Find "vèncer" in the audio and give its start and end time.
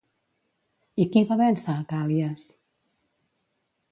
1.41-1.75